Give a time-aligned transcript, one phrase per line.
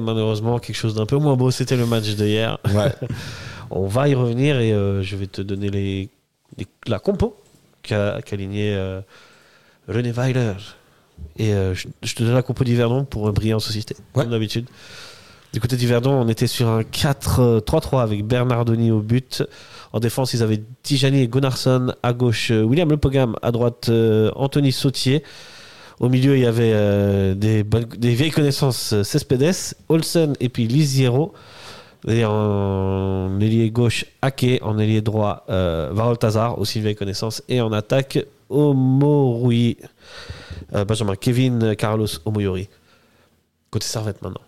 [0.00, 2.58] Malheureusement, quelque chose d'un peu moins beau, c'était le match de hier.
[2.74, 2.92] Ouais.
[3.70, 6.08] On va y revenir et euh, je vais te donner les,
[6.58, 7.36] les- la compo
[7.82, 9.00] qu'a qu'a aligné euh,
[9.88, 10.54] René Weiler.
[11.36, 14.22] Et euh, je, je te donne la compo d'Yverdon pour un brillant société, Ouais.
[14.24, 14.66] comme d'habitude.
[15.52, 19.42] Du côté d'Yverdon, on était sur un 4-3-3 avec Bernardoni au but.
[19.92, 21.92] En défense, ils avaient Tijani et Gunnarsson.
[22.04, 23.34] À gauche, William Lepogam.
[23.42, 23.90] À droite,
[24.36, 25.24] Anthony Sautier.
[26.00, 27.62] Au milieu, il y avait euh, des,
[28.14, 31.34] vieilles connaissances euh, Cespedes, Olsen et puis Lisiero.
[32.08, 34.60] Et en ailier gauche, Ake.
[34.62, 37.42] En ailier droit, euh, Varol Tazar, aussi une vieille connaissance.
[37.50, 38.18] Et en attaque,
[38.48, 39.76] Omorui.
[40.74, 42.70] Euh, Benjamin Kevin Carlos Omoyori.
[43.70, 44.40] Côté Servette maintenant.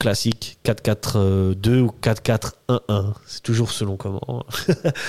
[0.00, 3.12] Classique 4-4-2 ou 4-4-1-1.
[3.26, 4.44] C'est toujours selon comment.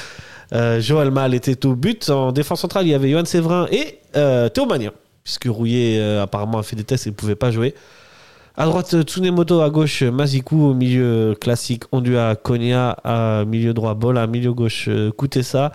[0.79, 2.07] Joël Mal était au but.
[2.11, 4.67] En défense centrale, il y avait Johan Séverin et euh, Théo.
[5.25, 7.75] Puisque Rouillet euh, apparemment a fait des tests et ne pouvait pas jouer.
[8.55, 9.59] À droite, euh, Tsunemoto.
[9.59, 10.69] À gauche, euh, Mazikou.
[10.69, 12.91] Au milieu, classique Ondua Konya.
[13.03, 14.27] À milieu droit, Bola.
[14.27, 15.73] Milieu gauche, Kutesa.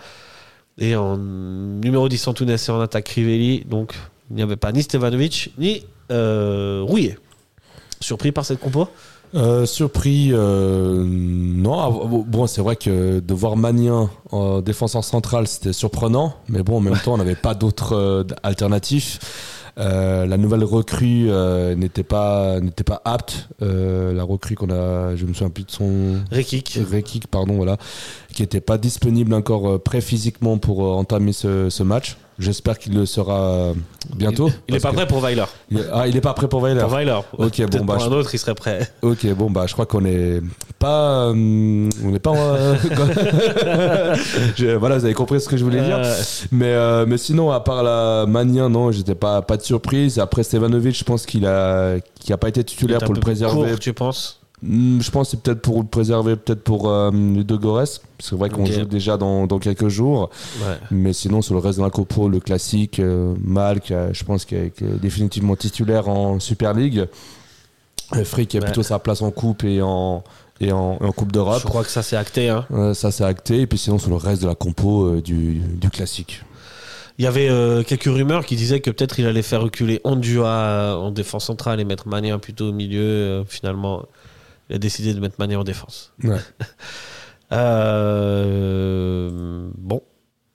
[0.78, 3.64] Et en numéro 10, Antunes et en attaque Crivelli.
[3.66, 3.94] Donc,
[4.30, 7.18] il n'y avait pas ni Stevanovic, ni euh, Rouillet.
[8.00, 8.88] Surpris par cette compo
[9.34, 11.78] Euh, surpris, euh, non.
[11.78, 11.90] Ah,
[12.26, 16.34] Bon, c'est vrai que de voir Magnin en défenseur central, c'était surprenant.
[16.48, 19.20] Mais bon, en même temps, on n'avait pas d'autres euh, alternatifs.
[19.78, 23.48] Euh, la nouvelle recrue euh, n'était pas n'était pas apte.
[23.62, 26.80] Euh, la recrue qu'on a, je me souviens plus de son Rekik.
[26.90, 27.76] Rekik, pardon, voilà,
[28.34, 32.16] qui n'était pas disponible encore euh, prêt physiquement pour euh, entamer ce, ce match.
[32.40, 33.74] J'espère qu'il le sera euh,
[34.16, 34.50] bientôt.
[34.66, 35.44] Il n'est pas prêt pour Weiler.
[35.92, 36.80] Ah, il est pas prêt pour Weiler.
[36.80, 37.18] Pour Weiler.
[37.36, 38.90] Ok, bon, bah, pour un autre, il serait prêt.
[39.02, 40.40] Ok, bon bah je crois qu'on est
[40.78, 41.32] pas, euh,
[42.04, 42.34] on n'est pas.
[42.34, 42.74] euh,
[44.56, 46.00] Je- voilà, vous avez compris ce que je voulais dire.
[46.50, 50.18] Mais euh, mais sinon, à part la Magnin, non, j'étais pas pas de surprise.
[50.18, 53.68] Après Stevanovic, je pense qu'il a qui a pas été titulaire pour le préserver.
[53.70, 54.39] court, tu penses?
[54.62, 57.86] Je pense que c'est peut-être pour le préserver, peut-être pour euh, Ludo Gores.
[58.18, 60.28] C'est vrai qu'on joue déjà dans, dans quelques jours.
[60.62, 60.76] Ouais.
[60.90, 64.22] Mais sinon, sur le reste de la compo, le classique, euh, Mal, qui a- je
[64.24, 67.06] pense qu'il est, qui est définitivement titulaire en Super League.
[68.16, 68.66] Euh, Frick qui a Ouais.
[68.66, 70.22] plutôt sa place en Coupe et en,
[70.60, 71.60] et en, Coupe d'Europe.
[71.62, 72.50] Je crois que ça c'est acté.
[72.50, 72.66] Hein.
[72.72, 73.60] Euh, ça, c'est acté.
[73.62, 76.42] Et puis sinon, sur le reste de la compo euh, du, du classique.
[77.18, 80.46] Il y avait euh, quelques rumeurs qui disaient que peut-être il allait faire reculer Ondua
[80.48, 83.00] euh, en défense centrale et mettre Mané plutôt au milieu.
[83.02, 84.04] Euh, finalement,
[84.70, 86.12] il a décidé de mettre Mané en défense.
[86.24, 86.38] Ouais.
[88.40, 90.02] Euh, bon,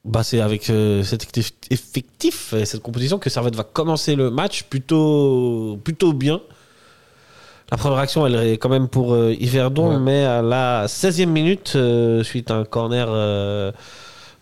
[0.06, 1.24] bah c'est avec euh, cet
[1.70, 6.42] effectif- et cette composition que Servette va commencer le match plutôt, plutôt bien.
[7.72, 10.00] La première action, elle est quand même pour euh, Yverdon, Ouais.
[10.00, 13.09] mais à la 16e minute, euh, suite à un corner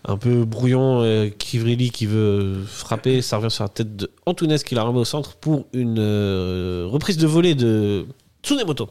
[0.06, 1.02] un peu brouillon,
[1.38, 5.06] Kivrilli qui veut frapper, ça revient sur la tête de Antunes qui la remet au
[5.06, 6.00] centre pour une
[6.92, 8.06] reprise de volée de
[8.44, 8.90] Tsunemoto.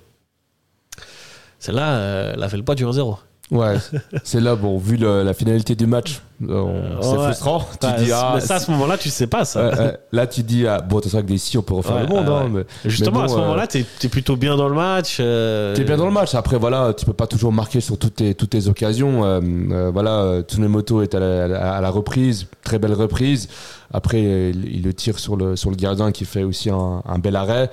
[1.63, 3.17] Celle-là, euh, elle a fait le poids du 1-0.
[3.53, 3.77] Ouais,
[4.25, 7.25] c'est là, bon, vu le- la finalité du match, euh, on- c'est ouais.
[7.25, 7.65] frustrant.
[7.81, 9.71] Tu dis, ah, mais ça, à ce moment-là, tu sais pas ça.
[10.13, 12.29] là, tu dis, ah, bon, c'est vrai que d'ici, on peut refaire Ouais, le monde.
[12.29, 15.19] hein, mais- Justement, mais à ce euh, moment-là, t'es es plutôt bien dans le match.
[15.21, 16.35] euh, T'es bien dans le match.
[16.35, 19.25] Après, voilà, tu peux pas toujours marquer sur toutes tes, toutes tes occasions.
[19.25, 23.49] Euh, euh, voilà, euh, Tsunemoto est à la, à la- reprise, très belle reprise.
[23.95, 27.03] Après, euh, il, il le tire sur le, sur le gardien qui fait aussi un,
[27.07, 27.71] un bel arrêt.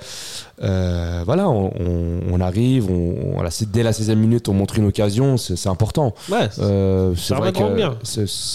[0.62, 3.42] Euh, voilà, on, on- on arrive, on,
[3.72, 6.14] dès la 16e minute, on montre une occasion, c'est important.
[6.30, 7.58] Ouais, Euh, c'est vrai que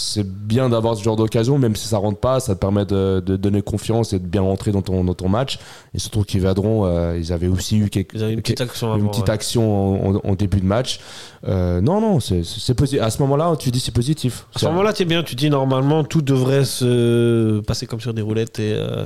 [0.06, 3.20] c'est bien d'avoir ce genre d'occasion, même si ça rentre pas, ça te permet de,
[3.24, 5.58] de donner confiance et de bien rentrer dans ton, dans ton match.
[5.94, 9.10] Et surtout qu'ils Vadron, euh, ils avaient aussi eu quelques, une petite action une avant.
[9.10, 9.30] petite ouais.
[9.34, 11.00] action en, en- en début de match.
[11.48, 13.02] Euh, non, non, c'est positif.
[13.02, 14.46] À ce moment-là, tu dis c'est positif.
[14.54, 15.22] À ce moment-là, t'es bien.
[15.22, 19.04] Tu dis normalement, tout devrait se passer comme sur des roulettes et, euh,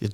[0.00, 0.08] et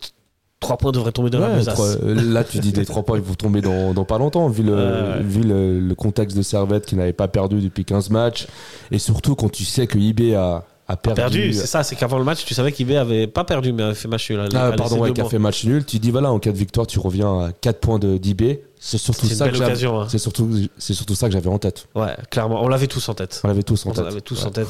[0.61, 1.75] t- trois points devraient tomber dans la Ouais, besace.
[1.75, 4.49] trois- euh, là, tu dis des trois points, ils vont tomber dans, dans pas longtemps,
[4.49, 8.47] vu le, vu le, le contexte de Servette qui n'avait pas perdu depuis 15 matchs.
[8.91, 11.17] Et surtout quand tu sais que IB a, a perdu.
[11.21, 11.83] Perdu, c'est ça.
[11.83, 14.41] C'est qu'avant le match, tu savais qu'IB avait pas perdu, mais avait fait match nul.
[14.51, 15.85] Elle- Ah, pardon, ouais, qui a fait match nul.
[15.85, 18.61] Tu dis, voilà, en cas de victoire, tu reviens à 4 points d'IB.
[18.81, 20.07] C'est surtout, ça que hein.
[20.09, 21.89] c'est surtout, c'est surtout ça que j'avais en tête.
[21.97, 22.63] Ouais, clairement.
[22.63, 23.41] On l'avait tous en tête.
[23.43, 24.05] On l'avait tous en On tête.
[24.05, 24.47] l'avait tous Ouais.
[24.47, 24.69] en tête.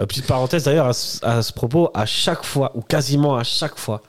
[0.00, 0.86] Euh, petite parenthèse d'ailleurs
[1.22, 4.00] à ce propos, à chaque fois, ou quasiment à chaque fois,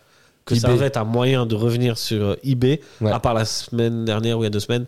[0.45, 0.61] que eBay.
[0.71, 3.11] Servette a moyen de revenir sur euh, eBay, Ouais.
[3.11, 4.85] à part la semaine dernière ou il y a deux semaines,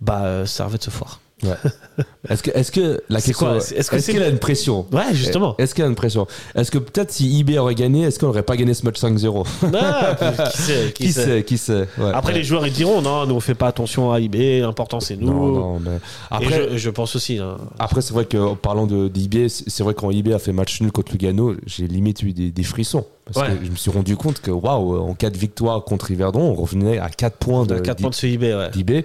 [0.00, 1.20] bah euh, Servette se foire.
[1.44, 1.50] Ouais.
[2.28, 4.86] Est-ce que, est-ce que la question, quoi est-ce Est-ce que c'est- qu'il a une pression
[4.92, 5.56] Ouais, justement.
[5.58, 8.44] Est-ce qu'il a une pression Est-ce que peut-être si eBay aurait gagné, est-ce qu'on aurait
[8.44, 9.44] pas gagné ce match 5-0
[9.74, 10.16] Ah,
[10.50, 11.24] qui sait, qui Qui sait.
[11.24, 12.10] sait Qui sait Ouais.
[12.14, 12.38] Après, Ouais.
[12.38, 15.26] les joueurs, ils diront non, nous, on fait pas attention à IB, l'important, c'est nous.
[15.32, 15.98] Non, non, mais
[16.30, 17.38] après, je, je pense aussi.
[17.38, 17.56] hein.
[17.78, 20.92] après c'est vrai qu'en parlant de d'eBay, c'est vrai quand eBay a fait match nul
[20.92, 23.04] contre Lugano, j'ai limite eu des, des frissons.
[23.24, 23.56] Parce Ouais.
[23.56, 26.54] que je me suis rendu compte que, waouh, en cas de victoire contre Yverdon, on
[26.54, 28.70] revenait à 4 points de, On a 4 points de ce IB, ouais.
[28.70, 29.04] d'eBay.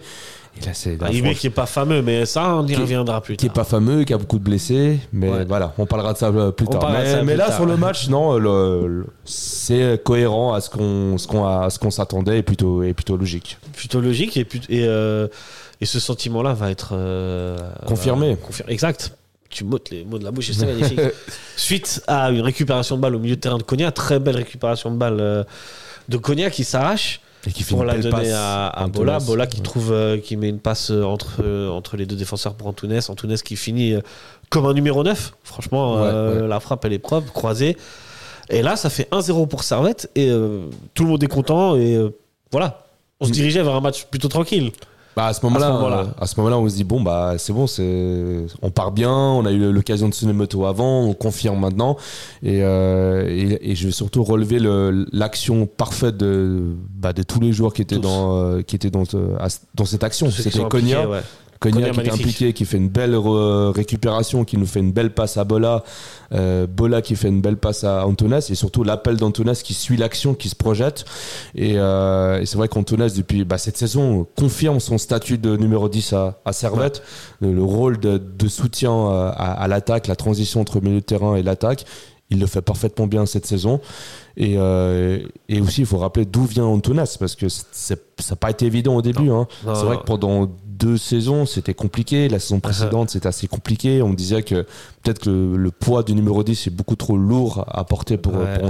[0.62, 0.98] Et là, c'est.
[1.36, 3.56] qui est pas fameux, mais ça, on y reviendra plus qui est tard.
[3.56, 5.46] pas fameux, qui a beaucoup de blessés, mais Ouais.
[5.46, 6.90] voilà, on parlera de ça euh, plus On tard.
[6.92, 7.56] Mais, ça mais plus là, tard.
[7.56, 11.70] sur le match, non, le- le- c'est cohérent à ce qu'on ce qu'on a- à
[11.70, 13.58] ce qu'on s'attendait et plutôt et plutôt logique.
[13.74, 15.28] Plutôt logique et, et, euh,
[15.82, 18.32] et ce sentiment-là va être euh, Confirmé.
[18.32, 19.12] euh, confir- Exact.
[19.50, 21.00] Tu m'ôtes les mots de la bouche et c'est magnifique.
[21.56, 24.92] Suite à une récupération de balle au milieu de terrain de Cognac, très belle récupération
[24.92, 25.44] de balle euh,
[26.10, 29.20] de Cognac qui s'arrache Et qui fait pour la donner passe à, Bola.
[29.20, 29.64] Bola qui Ouais.
[29.64, 33.00] trouve, euh, qui met une passe euh, entre, euh, entre les deux défenseurs pour Antunes.
[33.08, 34.02] Antunes qui finit euh,
[34.50, 35.34] comme un numéro 9.
[35.44, 36.48] Franchement, Ouais, ouais.
[36.48, 37.78] la frappe, elle est propre, croisée.
[38.50, 40.30] Et là, ça fait 1-0 pour Servette et
[40.94, 41.76] tout le monde est content.
[41.76, 41.98] Et
[42.52, 42.86] voilà,
[43.20, 43.34] on se Mm.
[43.34, 44.72] dirigeait vers un match plutôt tranquille.
[45.18, 45.98] Bah, à ce moment-là, À ce moment-là.
[46.02, 49.12] euh, à ce moment-là, on se dit bon bah c'est bon, c'est on part bien,
[49.12, 51.98] on a eu l'occasion de Tsunemoto avant, on confirme maintenant,
[52.44, 56.62] et, euh, et, et je vais surtout relever le- l'action parfaite de
[56.96, 58.02] bah, de tous les joueurs qui étaient Tous.
[58.02, 59.06] dans euh, qui étaient dans
[59.74, 60.30] dans cette action.
[60.30, 61.22] C'était Konya, ouais.
[61.60, 62.20] Konya, qui magnifique.
[62.22, 65.84] impliqué, qui fait une belle re- récupération, qui nous fait une belle passe à Bola,
[66.34, 69.98] euh, Bola qui fait une belle passe à Antunes, et surtout l'appel d'Antunes qui suit
[69.98, 71.06] l'action, qui se projette.
[71.56, 75.90] Et, euh, et c'est vrai qu'Antunes, depuis bah, cette saison, confirme son statut de numéro
[75.90, 77.02] 10 à, à Servette,
[77.42, 81.06] le, le rôle de, de soutien euh, à, à l'attaque, la transition entre milieu de
[81.06, 81.86] terrain et l'attaque.
[82.30, 83.80] Il le fait parfaitement bien cette saison.
[84.36, 87.96] Et, euh, et aussi, il faut rappeler d'où vient Antunes, parce que ça
[88.30, 89.30] n'a pas été évident au début.
[89.32, 89.48] Hein.
[89.64, 92.28] C'est vrai que pendant deux saisons, c'était compliqué.
[92.28, 94.02] La saison précédente, c'était assez compliqué.
[94.02, 94.64] On disait que
[95.04, 98.34] peut-être que le, le poids du numéro 10 est beaucoup trop lourd à porter pour,
[98.36, 98.60] Ouais.
[98.60, 98.68] pour.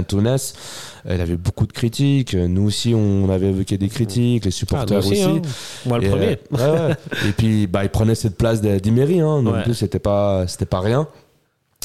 [1.04, 2.34] Elle avait beaucoup de critiques.
[2.34, 5.20] Nous aussi, on avait évoqué des critiques, les Ah, supporters aussi.
[5.22, 5.42] hein.
[5.84, 6.38] Moi, le Et, premier.
[6.58, 7.28] euh, ouais, ouais.
[7.28, 9.20] Et puis, bah, il prenait cette place d'Imery.
[9.20, 9.42] Hein.
[9.64, 11.08] Plus, c'était pas, c'était pas rien.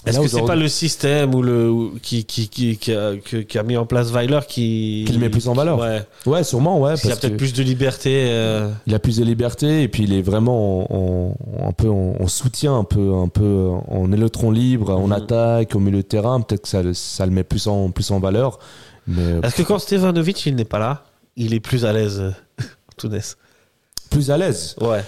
[0.05, 3.37] Est-ce que c'est pas le système ou le ou- qui, qui, qui, qui a, que-
[3.37, 5.79] qui a mis en place Weiler qui Qui le met plus en valeur.
[5.79, 6.01] Ouais.
[6.25, 6.91] Ouais, sûrement, ouais.
[6.91, 8.25] Parce y a peut-être plus de liberté.
[8.29, 11.89] euh, Il a plus de liberté et puis il est vraiment en, en- un peu
[11.89, 15.11] en, en soutien, un peu, un peu en électron libre, en Mhm.
[15.13, 16.41] attaque, au milieu de terrain.
[16.41, 18.59] Peut-être que ça, le- ça le met plus en, plus en valeur.
[19.07, 21.03] Mais Est-ce que quand Stevanovic il n'est pas là,
[21.37, 22.19] il est plus à l'aise,
[22.59, 22.63] euh,
[22.97, 23.19] Tounes
[24.09, 24.75] plus à l'aise.
[24.79, 25.03] Ouais.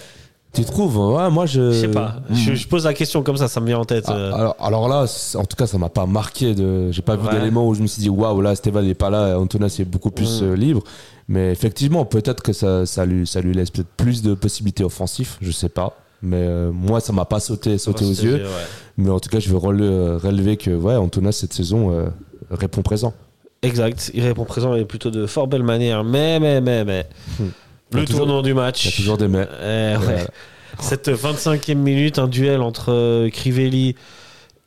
[0.56, 1.72] Tu trouves Ouais, moi je.
[1.72, 2.16] Je sais pas.
[2.30, 2.36] Mhm.
[2.36, 4.06] Je, je pose la question comme ça, ça me vient en tête.
[4.07, 4.34] Ah, euh.
[4.34, 5.06] alors, alors là,
[5.36, 6.56] en tout cas, ça m'a pas marqué.
[6.56, 7.34] De, j'ai pas vu Ouais.
[7.34, 10.12] d'éléments où je me suis dit waouh, là, Stéphane n'est pas là, Antonas est beaucoup
[10.12, 10.48] plus Mhm.
[10.52, 10.84] euh, libre.
[11.28, 15.36] Mais effectivement, peut-être que ça, ça, lui, ça lui laisse peut-être plus de possibilités offensives,
[15.42, 15.98] je sais pas.
[16.22, 18.36] Mais euh, moi, ça m'a pas sauté, sauté aux yeux.
[18.36, 18.50] ouais.
[18.98, 22.06] Mais en tout cas, je veux rele- relever que ouais, Antonas, cette saison, euh,
[22.50, 23.13] répond présent.
[23.62, 24.12] Exact.
[24.13, 26.04] Il répond présent et plutôt de fort belle manière.
[26.04, 27.08] Mais, mais, mais, mais.
[27.40, 27.44] Hmm.
[27.96, 28.86] Le toujours- tournant du match.
[28.86, 29.48] Il y a toujours des mais.
[29.62, 30.26] Eh ouais.
[30.80, 33.96] Cette 25e minute, un duel entre euh, Crivelli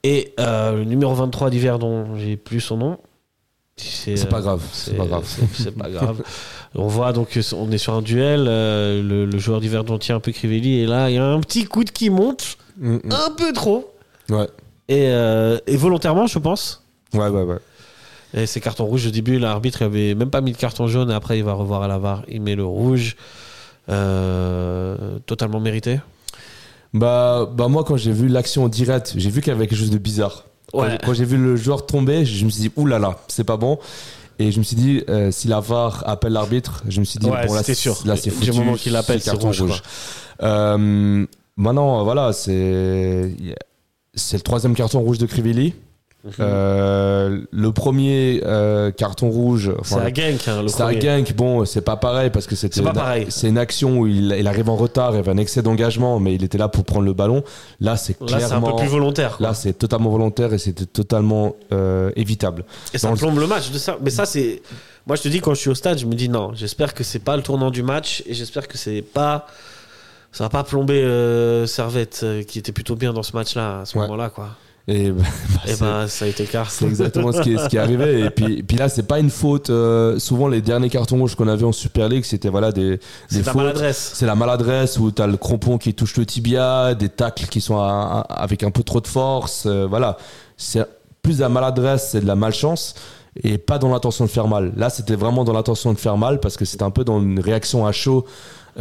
[0.05, 2.99] et euh, le numéro 23 d'hiver dont j'ai plus son nom.
[3.77, 5.25] C'est pas grave, c'est pas grave.
[5.53, 6.23] c'est- pas grave.
[6.75, 8.47] On voit donc euh, on est sur un duel.
[8.49, 11.41] euh, le, le joueur d'Yverdon tient un peu Crivelli et là il y a un
[11.41, 13.11] petit coup de qui monte Mm, mm.
[13.13, 13.93] un peu trop
[14.31, 14.47] Ouais,
[14.89, 16.85] et, euh, et volontairement je pense.
[17.13, 17.43] ouais, ouais.
[17.43, 17.57] ouais.
[18.35, 19.39] Et c'est carton rouge au début.
[19.39, 21.11] L'arbitre il avait même pas mis de carton jaune.
[21.11, 22.23] Et après il va revoir à la VAR.
[22.29, 23.17] Il met le rouge.
[23.89, 26.01] Euh, totalement mérité.
[26.95, 29.79] Bah, bah moi, quand j'ai vu l'action en direct, j'ai vu qu'il y avait quelque
[29.79, 30.45] chose de bizarre.
[30.73, 30.91] Quand Ouais.
[30.93, 33.79] j'ai- Quand j'ai vu le joueur tomber, je me suis dit, oulala, c'est pas bon.
[34.39, 37.27] Et je me suis dit, euh, si la VAR appelle l'arbitre, je me suis dit,
[37.29, 37.99] Ouais, bon là, c'était sûr.
[38.05, 38.53] là c'est Du foutu.
[38.53, 39.83] moment qu'il appelle, c'est carton rouge,
[40.43, 41.27] Euh,
[41.57, 43.35] maintenant, voilà, c'est
[44.15, 45.75] c'est le troisième carton rouge de Crivelli.
[46.41, 50.98] Euh, le premier euh, carton rouge, C'est à Genk, hein, c'est un premier.
[50.98, 52.82] gank, bon, c'est pas pareil parce que c'était
[53.31, 56.19] C'est une- action où il, il arrive en retard, il y avait un excès d'engagement,
[56.20, 57.43] mais il était là pour prendre le ballon.
[57.81, 58.72] Là, c'est Là, c'est un clairement.
[58.72, 59.37] peu plus volontaire.
[59.37, 59.48] quoi.
[59.48, 62.65] Là, c'est totalement volontaire et c'était totalement euh, évitable.
[62.93, 63.70] Et ça dans plombe le match.
[63.70, 63.96] De ça.
[64.03, 64.60] Mais ça, c'est.
[65.06, 67.03] Moi, je te dis, quand je suis au stade, je me dis non, j'espère que
[67.05, 69.46] c'est pas le tournant du match et j'espère que c'est pas.
[70.31, 73.84] Ça va pas plomber euh, Servette, euh, qui était plutôt bien dans ce match-là, à
[73.87, 74.03] ce Ouais.
[74.05, 74.51] moment-là, quoi.
[74.91, 75.23] Et bah,
[75.67, 76.65] Et c'est- ben, ça a été cas.
[76.69, 78.21] c'est exactement ce qui est, ce qui est arrivé.
[78.25, 79.69] Et puis, puis là, c'est pas une faute.
[79.71, 83.01] euh, souvent, les derniers cartons rouges qu'on avait en Super League, c'était voilà des, des
[83.29, 83.57] C'est la fautes.
[83.63, 84.13] maladresse.
[84.15, 87.61] C'est la maladresse où tu as le crampon qui touche le tibia, des tacles qui
[87.61, 89.65] sont à- à- avec un peu trop de force.
[89.67, 90.17] euh, voilà.
[90.57, 90.85] C'est
[91.23, 92.95] plus de la maladresse, c'est de la malchance
[93.45, 94.73] et pas dans l'intention de faire mal.
[94.77, 97.39] Là, c'était vraiment dans l'intention de faire mal parce que c'était un peu dans une
[97.41, 98.25] réaction à chaud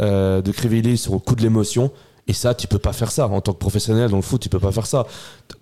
[0.00, 1.90] euh, de Crivelli sur le coup de l'émotion.
[2.28, 3.26] Et ça, tu peux pas faire ça.
[3.26, 5.06] En tant que professionnel dans le foot, tu peux pas faire ça.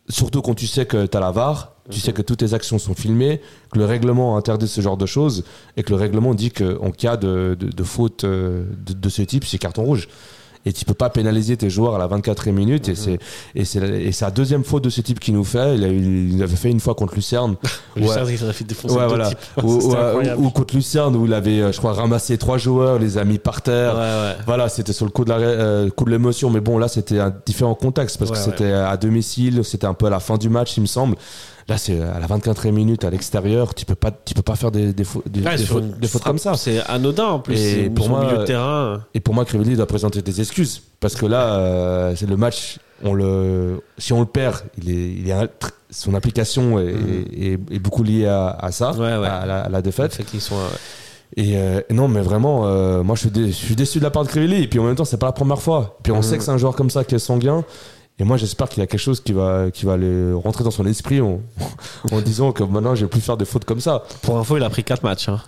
[0.08, 2.78] Surtout quand tu sais que tu as la VAR, tu sais que toutes tes actions
[2.78, 3.40] sont filmées,
[3.72, 5.44] que le règlement interdit ce genre de choses,
[5.76, 9.22] et que le règlement dit qu'en cas de, de, de faute euh, de, de ce
[9.22, 10.08] type, c'est carton rouge.
[10.66, 12.88] Et tu peux pas pénaliser tes joueurs à la 24e minute.
[12.88, 13.18] Et c'est
[13.54, 15.76] et c'est la- et c'est la deuxième faute de ce type qu'il nous fait.
[15.76, 17.54] Il, a, eu- il avait fait une fois contre Lucerne.
[17.96, 18.34] Lucerne, Ouais.
[18.34, 19.28] il aurait fait défoncer Ouais, deux voilà.
[19.30, 19.38] types.
[19.62, 23.38] Ou, contre Lucerne où il avait, euh, je crois, ramassé trois joueurs, les a mis
[23.38, 23.94] par terre.
[23.94, 24.36] Ouais, ouais.
[24.46, 27.20] Voilà, c'était sur le coup de la, euh, coup de l'émotion, mais bon, là, c'était
[27.20, 30.48] un différent contexte parce que c'était à domicile, c'était un peu à la fin du
[30.48, 31.16] match, il me semble.
[31.68, 34.70] Là, c'est à la 24e minute à l'extérieur, tu peux pas, tu peux pas faire
[34.70, 36.54] des, des, fautes- des, Ouais, des fautes, comme ça.
[36.54, 37.54] C'est anodin en plus.
[37.58, 39.00] Et C'est pour moi, milieu de terrain.
[39.14, 40.55] Et pour moi, Crivelli doit présenter des excuses
[41.00, 42.78] parce que là, euh, c'est le match.
[43.04, 46.94] On le, si on le perd, il est, il est un- tr- son implication est,
[47.36, 49.00] est- est beaucoup liée à, à ça, Mhm.
[49.00, 49.26] Ouais, ouais.
[49.28, 50.14] À, la, à la défaite.
[50.14, 50.56] Fait qu'ils sont.
[51.36, 54.10] Et euh, non, mais vraiment, euh, moi je suis, dé- je suis déçu de la
[54.10, 54.62] part de Crivelli.
[54.62, 55.98] Et puis en même temps, c'est pas la première fois.
[56.02, 56.22] Puis on Mhm.
[56.22, 57.64] sait que c'est un joueur comme ça qui est sanguin.
[58.18, 60.70] Et moi, j'espère qu'il y a quelque chose qui va, qui va aller rentrer dans
[60.70, 61.40] son esprit en,
[62.12, 64.04] en disant que maintenant, je vais plus faire des fautes comme ça.
[64.22, 65.28] Pour info, il a pris 4 matchs.
[65.28, 65.40] hein.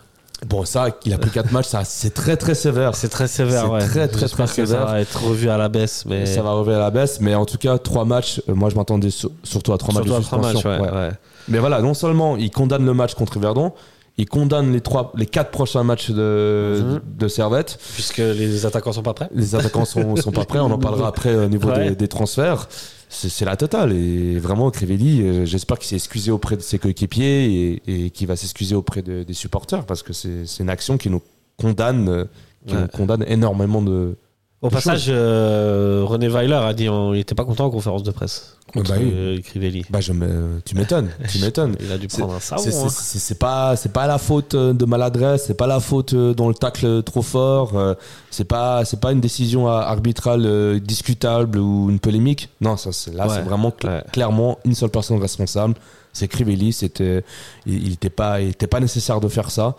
[0.46, 2.94] Bon, ça, il a pris 4 matchs, ça, c'est très très sévère.
[2.94, 3.64] C'est très sévère.
[3.64, 3.78] C'est ouais.
[3.80, 4.80] très, très, très que sévère.
[4.86, 6.04] Ça va être revu à la baisse.
[6.06, 8.40] Mais Ça va revenir à la baisse, mais en tout cas, 3 matchs.
[8.48, 10.52] euh, moi, je m'attendais sur- surtout à 3 matchs Surtout de à trois matchs.
[10.54, 10.70] suspension.
[10.80, 10.96] Ouais, Ouais.
[10.96, 11.10] ouais.
[11.48, 13.72] Mais voilà, non seulement il condamne le match contre Verdon,
[14.16, 17.00] il condamne les, trois, les 4 prochains matchs de, Mhm.
[17.18, 17.78] de Servette.
[17.94, 19.28] Puisque les attaquants sont pas prêts.
[19.34, 21.90] Les attaquants sont, sont pas prêts, on en parlera après au niveau Ouais.
[21.90, 22.68] des, des transferts.
[23.10, 23.92] C'est la totale.
[23.92, 28.26] Et vraiment, Crivelli, euh, j'espère qu'il s'est excusé auprès de ses coéquipiers et, et qu'il
[28.26, 31.22] va s'excuser auprès de- des supporters parce que c'est une action qui nous
[31.56, 32.24] condamne, euh,
[32.66, 32.82] qui Ouais.
[32.82, 34.16] nous condamne énormément de.
[34.60, 38.56] Au passage, euh, René Weiler a dit qu'il n'était pas content en conférence de presse
[38.72, 39.08] contre Bah oui.
[39.14, 39.84] euh, Crivelli.
[39.88, 41.76] Bah, je me- tu m'étonnes, tu m'étonnes.
[41.80, 42.62] Il a dû prendre un savon.
[42.88, 43.36] C'est- hein.
[43.38, 46.54] Pas c'est pas la faute euh, de maladresse, c'est pas la faute euh, dans le
[46.54, 47.94] tacle trop fort, euh,
[48.32, 52.48] c'est pas c'est pas une décision arbitrale euh, discutable ou une polémique.
[52.60, 53.34] Non, ça c'est là Ouais.
[53.36, 54.02] c'est vraiment cl- Ouais.
[54.12, 55.74] clairement une seule personne responsable,
[56.12, 57.22] c'est Crivelli, c'était
[57.64, 59.76] il, il était pas il était pas nécessaire de faire ça.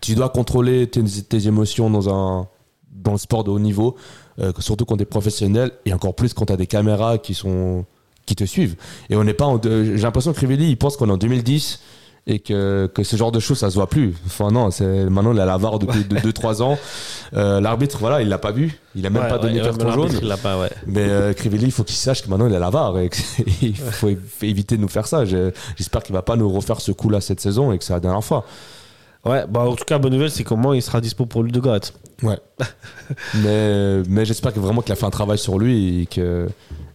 [0.00, 2.46] Tu dois contrôler tes, tes émotions dans un
[2.94, 3.96] dans le sport de haut niveau,
[4.40, 7.34] euh, surtout quand tu es professionnel et encore plus quand tu as des caméras qui
[7.34, 7.84] sont
[8.26, 8.76] qui te suivent.
[9.10, 11.16] Et on n'est pas en de- j'ai l'impression que Crivelli il pense qu'on est en
[11.16, 11.80] 2010
[12.28, 14.14] et que, que ce genre de choses ça se voit plus.
[14.26, 16.78] Enfin non, c'est maintenant il a la VAR depuis 2-3 ans.
[17.34, 19.90] Euh, L'arbitre voilà, il l'a pas vu, il a même Ouais, pas donné ouais, carton
[19.90, 20.12] jaune.
[20.22, 20.70] Il pas, ouais.
[20.86, 23.76] Mais euh, Crivelli, il faut qu'il sache que maintenant il a la VAR et qu'il
[23.76, 24.08] faut
[24.42, 25.24] éviter de nous faire ça.
[25.24, 27.98] Je- J'espère qu'il va pas nous refaire ce coup-là cette saison et que c'est la
[28.00, 28.44] dernière fois.
[29.24, 31.50] Ouais, bah en tout cas, bonne nouvelle, c'est qu'au moins il sera dispo pour le
[31.50, 31.92] de.
[32.22, 32.38] Ouais.
[33.34, 36.48] mais mais j'espère que vraiment qu'il a fait un travail sur lui et que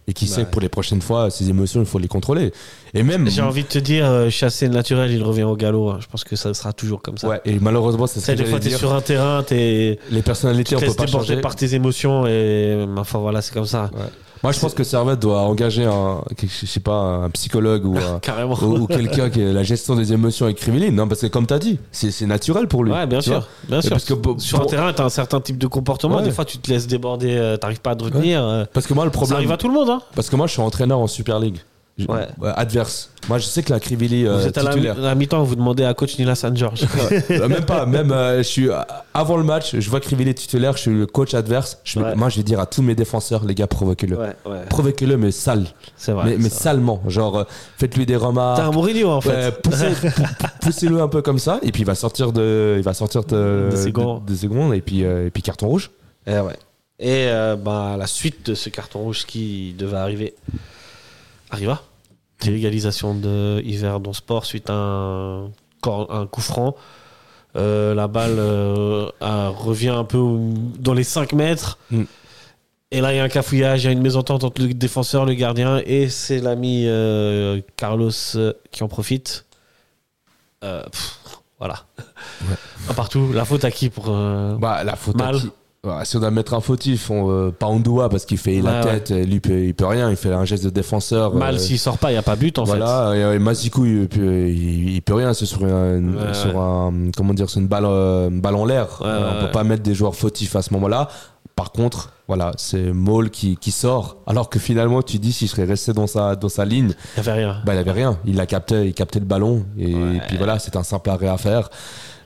[0.06, 0.46] et qu'il Bah sait ouais.
[0.46, 2.50] que pour les prochaines fois, ses émotions, il faut les contrôler.
[2.94, 5.90] Et même J'ai envie de te dire, euh, chasser le naturel, il revient au galop.
[5.90, 5.98] hein.
[6.00, 7.28] Je pense que ça sera toujours comme ça.
[7.28, 9.98] ouais, et malheureusement, c'est que des fois, t'es sur un terrain, t'es.
[10.10, 11.40] Les personnalités, Tu on peut pas changer.
[11.42, 13.90] par tes émotions et enfin voilà, c'est comme ça.
[14.42, 18.44] Moi, je pense que Servette doit engager un, je sais pas, un psychologue ou un,
[18.62, 20.90] ou, ou quelqu'un qui a la gestion des émotions avec Crivelli.
[20.92, 22.92] Non, parce que comme tu as dit, c'est naturel pour lui.
[22.92, 23.90] Ouais, bien tu sûr, bien sûr.
[23.90, 26.16] parce que Sur un terrain, t'as un certain type de comportement.
[26.18, 26.22] Ouais.
[26.22, 28.42] Des fois, tu te laisses déborder, euh, t'arrives pas à te retenir.
[28.44, 29.36] euh, Parce que moi, le Ça problème.
[29.36, 30.00] arrive à tout le monde, hein.
[30.14, 31.58] Parce que moi, je suis entraîneur en Super League.
[32.06, 32.26] Ouais.
[32.54, 33.10] adverse.
[33.28, 34.98] Moi, je sais que la Crivelli euh, vous êtes à la, titulaire.
[34.98, 36.82] à la mi-temps, vous demandez à coach Nila San George.
[37.30, 38.68] Euh, même pas, même euh, je suis
[39.14, 41.78] avant le match, je vois Crivelli titulaire, je suis le coach adverse.
[41.84, 42.14] Je, Ouais.
[42.14, 44.16] Moi, je vais dire à tous mes défenseurs, les gars, provoquez-le.
[44.16, 44.60] ouais, ouais.
[44.68, 45.66] Provoquez-le, mais sale.
[45.96, 46.24] C'est vrai.
[46.26, 46.58] mais mais c'est vrai.
[46.58, 47.02] salement.
[47.08, 47.44] Genre, euh,
[47.78, 48.58] faites-lui des remarques.
[48.60, 49.50] T'es un Mourinho, en fait.
[49.62, 49.94] Poussez-
[50.60, 53.70] poussez-le un peu comme ça, et puis il va sortir de, il va sortir de,
[53.90, 54.22] gants.
[54.26, 55.90] de- gants, et puis, euh, et puis carton rouge.
[56.26, 56.54] Eh ouais.
[57.00, 60.34] Et euh, bah, la suite de ce carton rouge qui devait arriver
[61.50, 61.82] arriva.
[62.44, 65.50] L'égalisation de Yverdon Sport suite à un,
[66.30, 66.76] coup franc.
[67.56, 70.20] Euh, la balle euh, revient un peu
[70.78, 71.78] dans les 5 mètres.
[71.90, 72.04] Mm.
[72.90, 75.26] Et là, il y a un cafouillage, il y a une mésentente entre le défenseur,
[75.26, 78.10] le gardien, et c'est l'ami euh, Carlos
[78.70, 79.44] qui en profite.
[80.60, 81.18] Pff,
[81.58, 81.84] voilà.
[82.88, 83.30] Un partout.
[83.32, 84.06] La faute à qui pour.
[84.06, 85.40] Bah, la faute à Mal?
[85.40, 85.50] qui?
[85.86, 88.80] Ouais, si on doit mettre un fautif, on, euh, pas Ondoua parce qu'il fait la
[88.80, 91.32] Ouais, tête, lui il peut, il peut rien, il fait un geste de défenseur.
[91.34, 92.76] Mal euh, s'il sort pas, il n'y a pas but en fait.
[92.76, 96.02] voilà, et, et Mazikou, il, peut- il, il peut rien, c'est sur, un,
[96.34, 96.52] sur
[97.16, 98.88] comment dire, sur une balle, euh, une balle en l'air.
[99.00, 101.08] On peut pas mettre des joueurs fautifs à ce moment-là.
[101.54, 105.64] Par contre, voilà, c'est Maul qui, qui sort, alors que finalement, tu dis s'il serait
[105.64, 107.56] resté dans sa, dans sa ligne, Il n'y avait rien.
[107.64, 108.18] bah, il avait rien.
[108.24, 109.64] Il l'a capté, il captait le ballon.
[109.78, 109.94] Et,
[110.26, 111.68] puis voilà, c'est un simple arrêt à faire.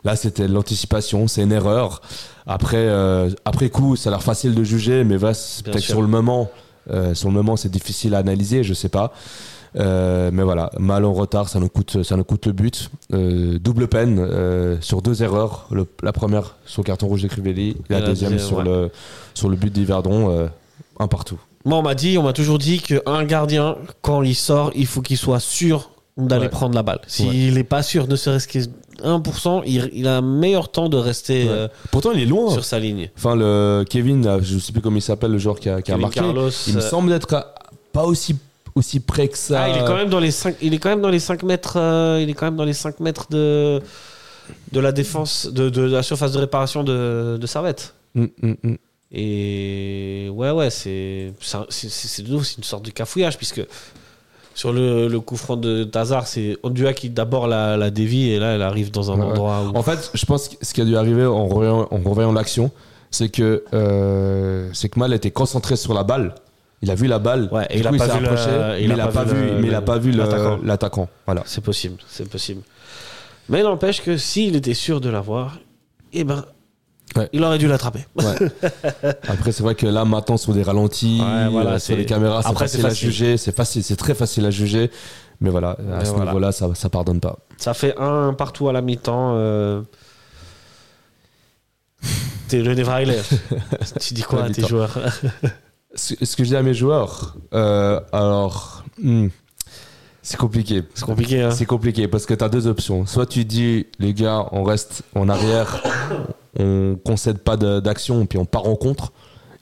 [0.04, 2.02] Là, c'était l'anticipation, c'est une erreur.
[2.46, 5.32] Après, euh, après coup, ça a l'air facile de juger, mais Bien
[5.64, 6.50] peut-être sur le moment.
[6.90, 9.12] euh, sur le moment, c'est difficile à analyser, je sais pas.
[9.76, 12.90] Euh, mais voilà, mal en retard, ça nous coûte, ça nous coûte le but.
[13.14, 15.66] Euh, double peine euh, sur deux erreurs.
[15.70, 18.64] Le- la première sur le carton rouge de Crivelli, et la, deuxième sur, ouais.
[18.64, 18.90] le,
[19.34, 20.48] sur le but d'Yverdon, euh,
[20.98, 21.38] un partout.
[21.64, 25.00] Moi, on m'a dit, on m'a toujours dit qu'un gardien, quand il sort, il faut
[25.00, 26.48] qu'il soit sûr d'aller Ouais.
[26.50, 27.00] prendre la balle.
[27.06, 28.58] S'il n'est pas sûr, ne serait-ce que
[29.02, 31.50] 1%, il, il a un meilleur temps de rester Ouais.
[31.50, 32.50] euh, Pourtant, il est loin.
[32.52, 33.10] sur sa ligne.
[33.16, 35.96] Enfin, le Kevin, je sais plus comment il s'appelle, le joueur qui a, qui a
[35.96, 36.20] marqué.
[36.20, 37.54] Carlos, il me euh, semble être à-
[37.92, 38.36] pas aussi,
[38.74, 39.62] aussi près que ça.
[39.64, 41.42] Ah, il est quand même dans les 5, il est quand même dans les 5
[41.42, 43.80] mètres, euh, il est quand même dans les 5 mètres de,
[44.72, 47.94] de la défense, de, de la surface de réparation de, de Servette.
[48.14, 48.76] Mm, mm, mm.
[49.14, 52.90] Et ouais, ouais, c'est c'est un- c'est- c'est- c'est de nouveau, c'est une sorte de
[52.90, 53.62] cafouillage, puisque
[54.54, 58.38] sur le, le coup franc de Tazar, c'est Ondua qui d'abord la, la dévie, et
[58.38, 59.76] là, elle arrive dans un Ouais, endroit où.
[59.76, 62.70] En fait, je pense que ce qui a dû arriver en revoyant, l'action,
[63.10, 66.34] c'est que, euh, c'est que Mal était concentré sur la balle.
[66.82, 68.60] Il a vu la balle, Ouais, et du il a coup, pas vu approché, il
[68.60, 71.08] a il n'a pas pas, vu vu, le- mais il a pas vu l'attaquant.
[71.26, 71.42] Voilà.
[71.46, 72.62] C'est possible, c'est possible.
[73.48, 75.58] Mais n'empêche que s'il était sûr de l'avoir,
[76.12, 76.44] eh ben,
[77.16, 77.28] Ouais.
[77.32, 78.06] il aurait dû l'attraper.
[78.16, 78.34] Ouais.
[79.28, 82.06] Après, c'est vrai que là, maintenant, sur des ralentis, Ouais, voilà, euh, c'est- sur les
[82.06, 83.36] caméras, c'est facile, à juger.
[83.36, 84.90] C'est facile, c'est très facile à juger.
[85.40, 86.26] Mais voilà, à Mais ce voilà.
[86.26, 87.38] niveau-là, ça, ça pardonne pas.
[87.58, 89.32] Ça fait un partout à la mi-temps.
[89.34, 89.82] euh.
[92.48, 93.22] T'es le Nevrailer.
[94.00, 94.96] tu dis quoi À tes joueurs?
[95.94, 99.28] Ce, ce que je dis à mes joueurs, euh, alors, hmm,
[100.22, 100.82] c'est compliqué.
[100.94, 103.06] C'est compliqué, hein C'est compliqué parce que tu as deux options.
[103.06, 105.82] Soit tu dis, les gars, on reste en arrière,
[106.58, 109.12] on concède pas d'action, puis on part en contre,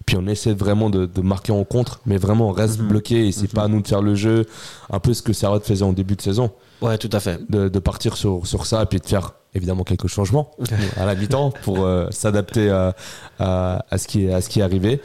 [0.06, 2.88] puis on essaie vraiment de, de marquer en contre, mais vraiment on reste Mhm.
[2.88, 4.46] bloqué et c'est pas à nous de faire le jeu,
[4.90, 6.50] un peu ce que Servette faisait en début de saison,
[6.82, 7.38] Ouais, tout à fait.
[7.50, 10.50] de, de partir sur, sur ça et puis de faire évidemment quelques changements
[10.96, 12.94] à la mi-temps pour euh, s'adapter à,
[13.38, 15.00] à, à ce qui est, à ce qui est arrivé.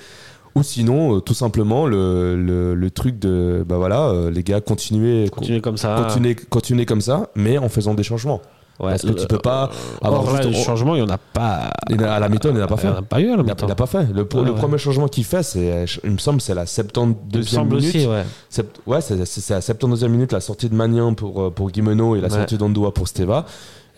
[0.56, 4.62] Ou sinon, euh, tout simplement, le, le, le truc de, bah voilà, euh, les gars,
[4.62, 5.96] continuez, Continuez comme ça.
[6.02, 8.42] continuez, continuez comme ça, mais en faisant des changements.
[8.80, 9.70] Ouais, Parce que tu peux pas
[10.02, 11.72] Or, avoir là, juste- le changement, il n'y en a pas.
[11.90, 12.88] Il a- à la mi-temps, il n'a pas fait.
[12.88, 13.68] Il n'y en a pas eu à la Il n'a mi-temps.
[13.68, 14.06] il a pas fait.
[14.14, 14.58] Le, pro- Ouais, le ouais.
[14.58, 17.96] premier changement qu'il fait, c'est, il me semble, c'est la 72e Il me semble minute.
[17.96, 18.24] aussi, ouais.
[18.50, 22.16] Sept- ouais, c'est, c'est- la 72e minute, la sortie de Magnin pour, euh, pour Guimeno
[22.18, 23.46] et la sortie d'Andoua pour Steva.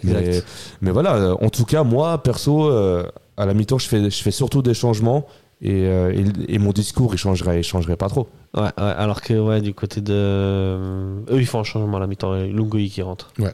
[0.03, 0.43] Mais,
[0.81, 3.03] mais voilà, euh, en tout cas, moi, perso, euh,
[3.35, 5.25] à la mi-temps, je fais, je fais surtout des changements
[5.61, 6.13] et, euh,
[6.47, 8.27] et, et mon discours, il changerait, il changerait pas trop.
[8.55, 10.13] Ouais, ouais, alors que ouais, du côté de.
[10.13, 12.35] euh, Eux, ils font un changement à la mi-temps.
[12.35, 13.31] et Lungoï qui rentre.
[13.39, 13.53] Ouais.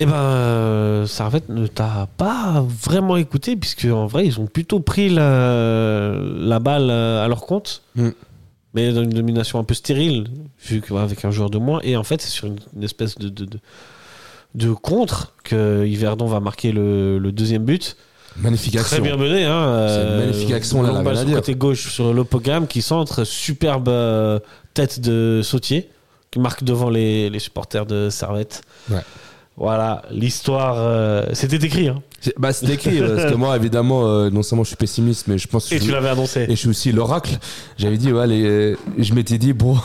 [0.00, 4.78] Et ben, euh, Servette ne t'a pas vraiment écouté, puisque en vrai, ils ont plutôt
[4.78, 7.82] pris la, la balle euh, à leur compte.
[7.96, 8.10] Mm.
[8.74, 10.28] Mais dans une domination un peu stérile,
[10.64, 11.80] vu qu'avec un joueur de moins.
[11.82, 13.58] Et en fait, c'est sur une, une espèce de, de, de,
[14.54, 17.96] de contre que Yverdon va marquer le, le deuxième but.
[18.40, 19.02] Magnifique Très action.
[19.02, 19.44] bien mené.
[19.44, 23.24] Hein, une magnifique action, là, balle sur le côté gauche sur l'Opogam qui centre.
[23.24, 24.38] Superbe euh,
[24.74, 25.88] tête de sautier
[26.30, 28.62] qui marque devant les, les supporters de Servette.
[28.90, 28.98] Ouais.
[29.56, 30.76] Voilà, l'histoire.
[30.78, 31.88] euh, C'était écrit.
[31.88, 32.00] Hein,
[32.36, 35.48] Bah, c'est écrit, parce que moi, évidemment, euh, non seulement je suis pessimiste, mais je
[35.48, 36.42] pense que et je- tu l'avais annoncé.
[36.44, 37.38] Et je suis aussi l'oracle.
[37.76, 39.76] J'avais dit, ouais, les- je m'étais dit, bon,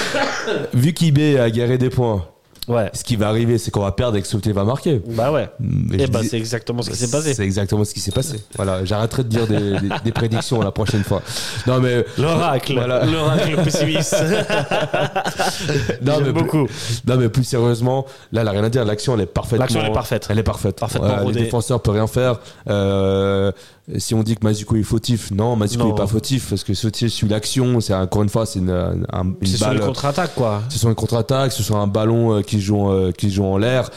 [0.74, 2.24] vu qu'IB a garé des points,
[2.68, 2.90] Ouais.
[2.92, 5.00] ce qui va arriver, c'est qu'on va perdre et que Sauté va marquer.
[5.08, 5.48] Bah ouais.
[5.58, 7.34] Mais Et je bah dis- c'est exactement ce qui s'est passé.
[7.34, 8.36] C'est exactement ce qui s'est passé.
[8.56, 11.22] Voilà, j'arrêterai de dire des, des- des prédictions la prochaine fois.
[11.66, 12.04] Non, mais.
[12.18, 12.74] L'oracle.
[12.74, 13.04] Voilà.
[13.10, 14.16] L'oracle pessimiste.
[16.02, 16.66] Non, mais beaucoup.
[17.06, 18.84] Non, mais plus sérieusement, là, elle a rien à dire.
[18.84, 19.64] L'action, elle est parfaitement.
[19.64, 20.26] L'action, elle est parfaite.
[20.30, 20.78] Elle est parfaite.
[20.78, 21.38] Parfaitement Euh, rodée.
[21.40, 22.38] les défenseurs peuvent rien faire.
[22.68, 23.52] Euh,
[23.96, 27.08] si on dit que Mazuko est fautif, non, Mazuko n'est pas fautif parce que Sautier
[27.08, 27.80] suit l'action.
[27.80, 29.86] C'est encore une fois, c'est une, un- une C'est sur les balle.
[29.86, 30.62] contre-attaques, quoi.
[30.68, 33.56] Ce soit une contre-attaque, ce soit un ballon euh, qui joue, euh, qui joue en
[33.56, 33.88] l'air.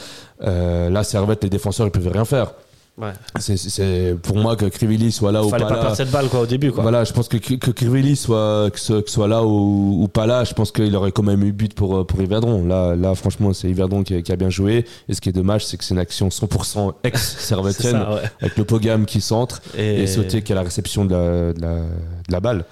[0.44, 2.52] Euh, là, Servette, les défenseurs, ils peuvent rien faire.
[2.98, 3.12] Ouais.
[3.40, 5.80] C'est- pour moi que Crivelli soit là ou Fallait pas pas là.
[5.80, 6.82] perdre cette balle, quoi, au début, quoi.
[6.82, 8.78] Voilà, je pense que, que Crivelli soit, que
[9.10, 12.06] soit là ou, ou pas là, je pense qu'il aurait quand même eu but pour,
[12.06, 12.66] pour Yverdon.
[12.66, 14.84] Là, là franchement, c'est Yverdon qui, a- qui a bien joué.
[15.08, 18.20] Et ce qui est dommage, c'est que c'est une action 100% C'est ex-servetienne, ça, ouais.
[18.42, 21.74] avec le Pogam qui centre et, Sauté qui a la réception de la, de la,
[21.76, 22.64] de la balle.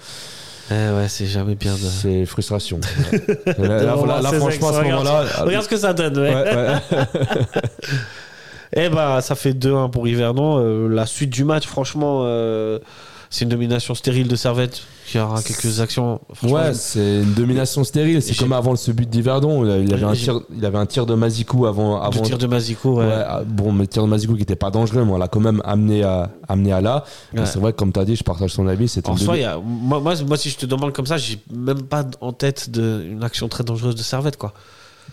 [0.69, 1.79] Eh ouais, c'est jamais bien de.
[1.79, 2.79] C'est frustration.
[3.57, 3.83] là,
[4.21, 5.03] là, franchement, à ce ex, regarde.
[5.03, 5.25] moment-là.
[5.43, 6.33] Regarde ce que ça donne, ouais.
[6.33, 6.77] Ouais, ouais.
[8.75, 10.59] Eh ben, ça fait 2-1 pour Yverdon.
[10.59, 12.79] Euh, la suite du match, franchement, euh,
[13.29, 16.21] c'est une domination stérile de Servette qui aura quelques actions.
[16.43, 18.21] Ouais, c'est une domination stérile.
[18.21, 19.65] C'est comme avant ce but d'Yverdon.
[19.65, 22.47] Il avait un tir, il avait un tir de Mazikou avant, le avant, tir de
[22.47, 23.05] Mazico, ouais.
[23.07, 25.27] Ouais, ah, bon, mais le tir de Mazikou qui était pas dangereux, mais on l'a
[25.27, 27.03] quand même amené à, amené à là.
[27.33, 27.45] Ouais.
[27.45, 28.85] C'est vrai que, comme tu as dit, je partage son avis.
[29.05, 31.17] En soi, demi- il y a- moi, moi, moi, si je te demande comme ça,
[31.17, 34.53] j'ai même pas en tête de, une action très dangereuse de Servette, quoi.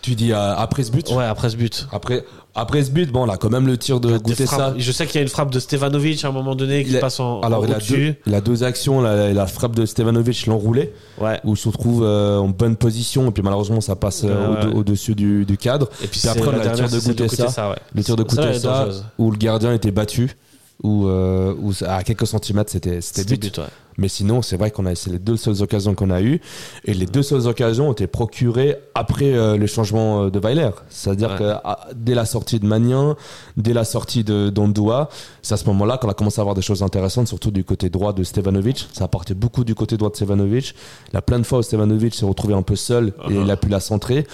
[0.03, 1.87] Tu dis euh, après ce but Ouais, après ce but.
[1.93, 4.75] après, après ce but, bon, on a quand même le tir de goûter ça.
[4.77, 7.01] Je sais qu'il y a une frappe de Stevanovic à un moment donné qui Il
[7.01, 8.15] passe en, Alors, en il a, deux, au-dessus.
[8.27, 9.01] il a deux actions.
[9.01, 11.41] La, la frappe de Stevanovic, l'enroulé, Ouais.
[11.45, 13.29] où il se retrouve euh, en bonne position.
[13.29, 15.89] Et puis, malheureusement, ça passe euh, au- au-dessus du, du cadre.
[16.03, 17.71] Et puis, Puis après, on a le tir de Goutessa.
[17.71, 17.77] ouais.
[17.95, 19.05] Le tir de Koutessa, dangereuse.
[19.19, 20.37] où le gardien était battu.
[20.83, 23.41] Où, euh, où à quelques centimètres c'était but.
[23.41, 23.64] but, ouais.
[24.01, 26.41] Mais sinon, c'est vrai qu'on a c'est les deux seules occasions qu'on a eues.
[26.85, 30.71] Et les deux seules occasions ont été procurées après euh, le changement euh, de Weiler.
[30.88, 31.38] C'est-à-dire Ouais.
[31.38, 31.55] que
[31.97, 33.17] dès la sortie de Magnin,
[33.57, 35.09] dès la sortie de d'Ondoa,
[35.43, 37.91] c'est à ce moment-là qu'on a commencé à avoir des choses intéressantes, surtout du côté
[37.91, 38.87] droit de Stevanovic.
[38.93, 40.77] Ça a parté beaucoup du côté droit de Stevanovic.
[41.09, 43.43] Il y a plein de fois où Stevanovic s'est retrouvé un peu seul et Uh-huh.
[43.45, 44.29] il a pu la centrer.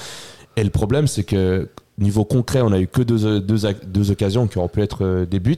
[0.57, 4.46] Et le problème, c'est que niveau concret, on a eu que deux, deux, deux occasions
[4.46, 5.57] qui auraient pu être euh, des buts,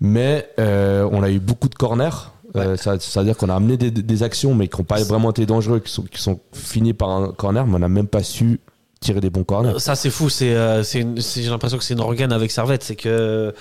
[0.00, 2.32] mais euh, on a eu beaucoup de corners.
[2.56, 5.46] Euh, ça- C'est-à-dire qu'on a amené des, des actions, mais qui n'ont pas vraiment été
[5.46, 8.60] dangereux, qui sont, qui sont finis par un corner, mais on n'a même pas su
[9.00, 9.78] tirer des bons corners.
[9.78, 10.28] Ça, c'est fou.
[10.28, 11.04] C'est, euh, j'ai
[11.48, 12.82] l'impression que c'est une organe avec Servette.
[12.82, 13.54] C'est que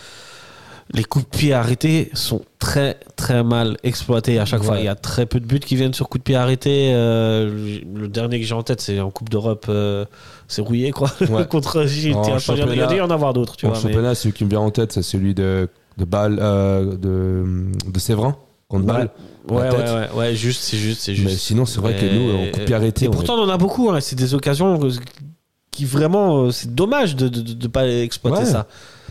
[0.93, 4.65] les coups de pied arrêtés sont très, très mal exploités à chaque Ouais.
[4.67, 4.77] fois.
[4.79, 6.91] Il y a très peu de buts qui viennent sur coups de pied arrêtés.
[6.93, 9.67] Euh, le dernier que j'ai en tête, c'est en Coupe d'Europe.
[9.69, 10.05] euh,
[10.47, 11.11] c'est rouillé, quoi.
[11.29, 11.45] Ouais.
[11.47, 12.15] Contre Gilles.
[12.23, 13.77] Il y a- y dû en avoir d'autres, en vois.
[13.77, 17.45] mais- championnat, celui qui me vient en tête, c'est celui de, de Bâle, euh, de,
[17.91, 18.35] de Séverin,
[18.67, 18.93] contre Ouais.
[18.93, 19.09] Bâle.
[19.47, 21.27] Ouais, ouais, ouais, ouais, juste, c'est juste, c'est juste.
[21.29, 23.43] Mais sinon, c'est vrai que nous, en coup de pied arrêté, Et on pourtant, on
[23.43, 23.89] en a beaucoup.
[23.91, 23.99] hein.
[24.01, 24.79] C'est des occasions
[25.71, 28.67] qui vraiment, c'est dommage de ne pas exploiter ça.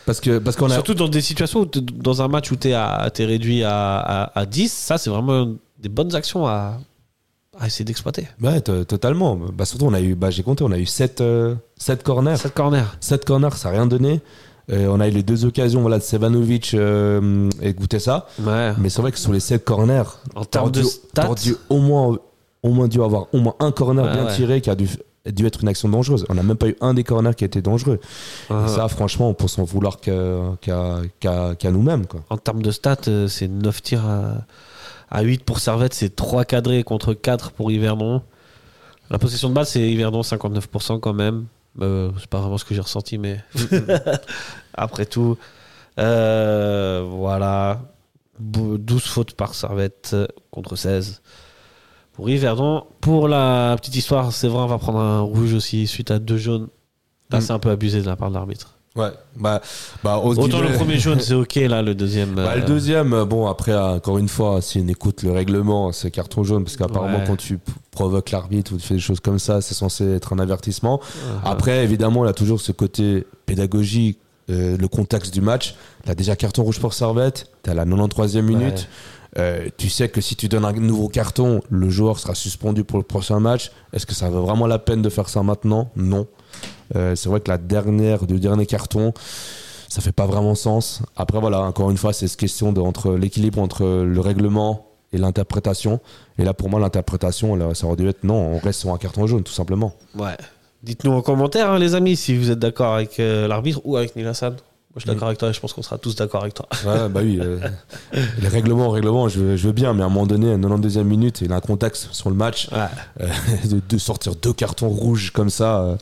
[0.09, 2.57] Parce que parce qu'on a Surtout dans des situations, où t'es- dans un match où
[2.57, 6.79] tu es, réduit à, à, à 10, ça, c'est vraiment des bonnes actions à,
[7.61, 8.27] à essayer d'exploiter.
[8.42, 9.37] Ouais, to- totalement.
[9.37, 11.23] Bah, surtout, on a eu, bah, j'ai compté, on a eu 7,
[12.05, 12.37] corners.
[12.38, 12.97] Cette corner.
[13.01, 14.21] 7 corners, ça n'a rien donné.
[14.71, 18.27] Euh, on a eu les deux occasions voilà, de Sevanovic euh, et Goutessa.
[18.40, 18.73] Ouais.
[18.79, 20.03] Mais c'est vrai que sur les 7 corners,
[20.35, 22.18] En termes de dû- stats, dû au moins,
[22.62, 24.35] au moins dû avoir au moins un corner Ouais, bien ouais.
[24.35, 24.88] tiré qui a dû,
[25.33, 26.25] dû être une action dangereuse.
[26.29, 28.01] On n'a même pas eu un des corners qui a été dangereux.
[28.51, 32.05] euh, Et ça, franchement, on peut s'en vouloir qu'à nous-mêmes.
[32.31, 34.35] en termes de stats, euh, c'est 9 tirs à,
[35.11, 38.23] à 8 pour Servette, c'est 3 cadrés contre 4 pour Yverdon.
[39.11, 41.47] La possession de balle, c'est Yverdon 59% quand même.
[41.81, 43.41] Euh, c'est pas vraiment ce que j'ai ressenti, mais
[44.75, 45.37] après tout,
[45.99, 47.81] euh, voilà.
[48.38, 51.23] Bou- 12 fautes par Servette euh, contre 16
[52.18, 52.83] pour Yverdon.
[53.00, 56.66] Pour la petite histoire, Séverin va prendre un rouge aussi suite à deux jaunes.
[57.31, 57.40] Là, Mm.
[57.42, 58.74] c'est un peu abusé de la part de l'arbitre.
[58.96, 59.61] Ouais, bah,
[60.02, 62.35] bah, Autant le premier jaune, c'est ok, là, le deuxième.
[62.35, 65.31] Bah, euh, le deuxième, euh, bon, après, euh, encore une fois, si on écoute le
[65.31, 67.24] règlement, c'est carton jaune, parce qu'apparemment, Ouais.
[67.24, 67.61] quand tu
[67.92, 71.00] provoques l'arbitre ou tu fais des choses comme ça, c'est censé être un avertissement.
[71.28, 74.18] euh, Après, évidemment, il a toujours ce côté pédagogique,
[74.50, 75.76] euh, le contexte du match.
[76.09, 78.88] A déjà carton rouge pour Servette, tu à la 93e minute.
[79.38, 82.98] Euh, tu sais que si tu donnes un nouveau carton, le joueur sera suspendu pour
[82.98, 83.70] le prochain match.
[83.92, 85.90] Est-ce que ça vaut vraiment la peine de faire ça maintenant?
[85.96, 86.27] Non.
[86.96, 89.12] Euh, c'est vrai que la dernière, le dernier carton,
[89.88, 91.03] ça fait pas vraiment sens.
[91.16, 96.01] Après, voilà, encore une fois, c'est cette question de, l'équilibre entre le règlement et l'interprétation.
[96.38, 99.27] Et là, pour moi, l'interprétation, ça aurait dû être non, on reste sur un carton
[99.27, 99.94] jaune, tout simplement.
[100.16, 100.37] Ouais.
[100.83, 104.14] Dites-nous en commentaire, hein, les amis, si vous êtes d'accord avec euh, l'arbitre ou avec.
[104.14, 104.33] Moi,
[104.98, 106.66] je suis d'accord avec toi je pense qu'on sera tous d'accord avec toi.
[106.87, 107.38] Ouais, bah oui.
[107.40, 107.58] euh,
[108.42, 111.02] les règlements, règlements, je, veux- je veux bien, mais à un moment donné, à 92e
[111.04, 112.68] minute, il a un contexte sur le match.
[112.72, 112.78] Ouais.
[113.22, 113.28] euh,
[113.68, 115.80] de, de sortir deux cartons rouges comme ça.
[115.80, 115.96] euh.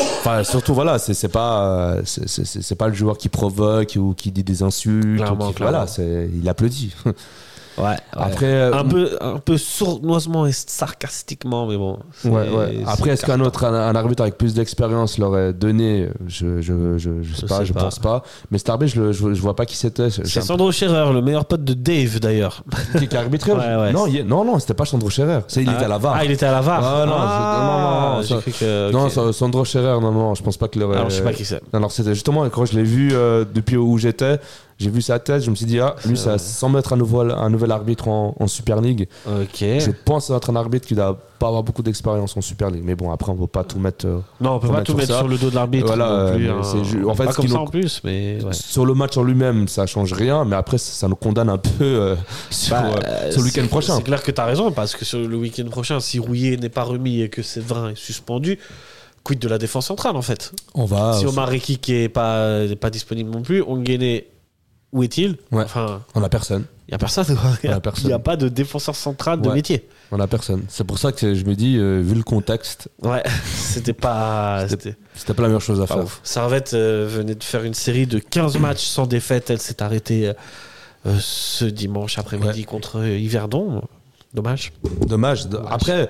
[0.00, 1.64] Enfin, surtout, voilà, c'est pas,
[1.96, 5.20] euh, c'est- pas le joueur qui provoque ou qui dit des insultes.
[5.30, 5.54] ou qui-.
[5.62, 6.94] Voilà, il applaudit.
[7.78, 7.96] Ouais.
[8.12, 11.98] Après, euh, un peu, un peu sournoisement et sarcastiquement, mais bon.
[12.24, 12.82] Ouais, ouais.
[12.86, 16.08] Après, est-ce qu'un autre un, un arbitre avec plus d'expérience l'aurait donné?
[16.26, 17.80] Je je, je, je sais pas, sais je pas.
[17.84, 18.22] pense pas.
[18.50, 20.10] Mais cet arbitre, je, je, je vois pas qui c'était.
[20.10, 22.62] C'est Sandro Scherer, le meilleur pote de Dave d'ailleurs.
[22.98, 23.92] Qui, qui a arbitré Ouais, ouais.
[23.92, 25.40] Non, il- non, non, c'était pas Sandro Scherer.
[25.48, 26.14] C'est il était à la VAR.
[26.16, 26.80] Ah, il était à la VAR.
[26.84, 28.92] Ah, non, je- Ah, non, non, ça- que.
[28.92, 30.96] Non, Sa- Sandro Scherer, non, non, je pense pas qu'il aurait.
[30.96, 31.60] Alors, je sais pas qui c'est.
[31.72, 34.38] Non, Alors, c'était justement quand je l'ai vu euh, depuis où j'étais,
[34.82, 37.30] j'ai vu sa tête, je me suis dit, ah, lui, ça, sans mettre un nouvel,
[37.30, 39.58] un nouvel arbitre en, en Super League, Ok.
[39.60, 42.82] je pense être un arbitre qui doit pas avoir beaucoup d'expérience en Super League.
[42.84, 44.06] Mais bon, après, on ne va pas tout mettre.
[44.06, 45.18] euh, Non, on peut pas tout mettre ça.
[45.18, 45.86] sur le dos de l'arbitre.
[45.86, 46.60] Voilà, non plus, hein.
[47.08, 48.38] en fait, pas comme ça nous- en plus, mais.
[48.44, 48.52] ouais.
[48.52, 51.70] Sur le match en lui-même, ça change rien, mais après, ça, nous condamne un peu
[51.82, 52.16] euh,
[52.50, 53.96] sur, Bah, euh, sur le week-end prochain.
[53.96, 56.68] C'est clair que tu as raison, parce que sur le week-end prochain, si Rouillet n'est
[56.68, 58.58] pas remis et que Séverin est suspendu,
[59.24, 60.52] quid de la défense centrale en fait?
[60.74, 61.12] On va.
[61.14, 64.20] Si Omar Reki qui est pas, n'est pas disponible non plus, Ongene,
[64.92, 65.64] où est-il Ouais.
[65.64, 66.64] Enfin, On a personne.
[66.88, 67.36] il n'y a personne.
[67.64, 69.54] Il n'y a pas de défenseur central de Ouais.
[69.54, 69.88] métier.
[70.10, 70.62] On a personne.
[70.68, 73.22] C'est pour ça que je me dis, euh, vu le contexte, Ouais,
[73.54, 74.66] c'était pas.
[74.68, 76.04] C'était pas la meilleure chose à faire.
[76.04, 76.20] ouf.
[76.22, 79.48] Servette euh, venait de faire une série de 15 matchs sans défaite.
[79.50, 80.32] Elle s'est arrêtée
[81.06, 83.82] euh, ce dimanche après-midi contre Yverdon.
[84.34, 84.72] Dommage.
[85.06, 85.46] Dommage.
[85.68, 86.08] Après,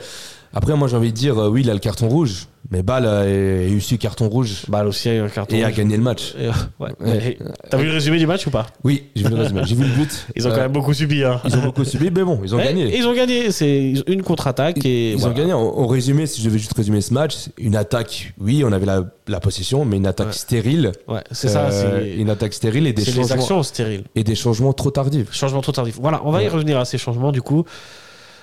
[0.54, 3.06] Après, moi, j'ai envie de dire, euh, oui, il a le carton rouge, mais Ball
[3.06, 5.56] a eu su carton rouge Bah, aussi, a eu un carton.
[5.56, 5.76] et a rouge.
[5.76, 6.34] gagné le match.
[6.38, 6.90] Et, euh, ouais.
[7.00, 7.26] Ouais.
[7.26, 7.38] Et-
[7.70, 8.66] T'as vu le résumé du match ou pas?
[8.84, 10.26] Oui, j'ai vu le résumé, j'ai vu le but.
[10.36, 11.24] Ils ont Euh, quand même beaucoup subi.
[11.24, 11.40] Hein.
[11.46, 12.96] Ils ont beaucoup subi, mais bon, ils ont Ouais, gagné.
[12.98, 13.50] Ils ont gagné.
[13.50, 15.34] C'est une contre-attaque et Ils voilà.
[15.34, 15.52] ont gagné.
[15.54, 19.04] En, résumé, si je devais juste résumer ce match, une attaque, oui, on avait la,
[19.28, 20.32] la possession, mais une attaque Ouais.
[20.34, 20.92] stérile.
[21.08, 21.68] Ouais, c'est ça.
[21.70, 24.04] Euh, Une attaque stérile et des, changements, actions stériles.
[24.14, 25.32] et des changements trop tardifs.
[25.32, 25.98] Changement trop tardif.
[26.00, 27.64] Voilà, on va y revenir à ces changements du coup.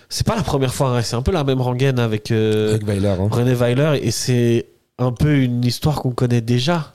[0.10, 2.86] C'est pas la première fois, hein, c'est un peu la même rengaine avec euh, Avec
[2.86, 3.08] Weiler.
[3.10, 3.28] hein.
[3.30, 4.66] René Weiler et c'est
[4.98, 6.92] un peu une histoire qu'on connaît déjà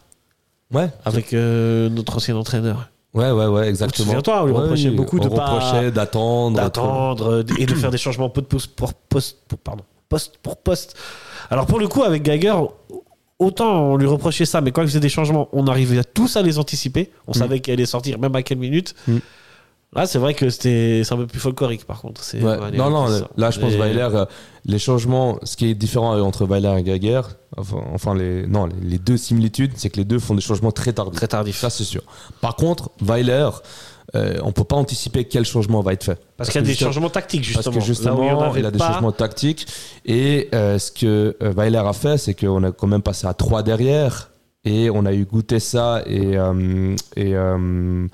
[0.73, 2.91] Ouais, avec euh, notre ancien entraîneur.
[3.15, 4.07] ouais, ouais, ouais, exactement.
[4.07, 6.57] souviens-toi, on lui reprochait beaucoup de on pas- reprochait d'attendre.
[6.57, 10.39] D'attendre euh, et de faire des changements peu de poste pour poste, pour- pardon, poste
[10.43, 10.97] pour poste.
[11.51, 12.55] Alors pour le coup, avec Geiger,
[13.39, 16.37] autant on lui reprochait ça, mais quand il faisait des changements, on arrivait à tous
[16.37, 17.13] à les anticiper.
[17.29, 17.35] On Mm.
[17.35, 18.97] savait qu'elle allait sortir, même à quelle minute.
[19.07, 19.19] Mm.
[19.95, 22.21] Là, c'est vrai que c'était c'est un peu plus folklorique, par contre.
[22.35, 22.77] Ouais.
[22.77, 24.25] Non, non, là, je pense Weiler, euh,
[24.65, 27.21] les changements, ce qui est différent entre Weiler et Gaguer,
[27.57, 30.73] enfin, enfin, les, non, les, les deux similitudes, c'est que les deux font des changements
[30.73, 31.17] très tardifs.
[31.17, 31.57] Très tardif.
[31.57, 32.03] Ça, c'est sûr.
[32.41, 33.49] Par contre, Weiler,
[34.15, 36.21] euh, on peut pas anticiper quel changement va être fait.
[36.37, 37.75] Parce qu'il y a des changements tactiques, Parce justement.
[37.81, 38.93] que justement, il y a des pas.
[38.93, 39.67] changements tactiques.
[40.07, 43.35] Et euh, ce que euh, Weiler a fait, c'est qu'on a quand même passé à
[43.35, 44.31] 3 derrière.
[44.67, 48.07] Et on a eu goûté ça et, euh, et, euh,